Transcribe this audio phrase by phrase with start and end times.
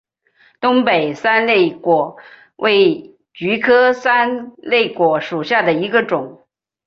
[0.59, 2.17] 东北三肋果
[2.55, 6.47] 为菊科三肋果属下的一个种。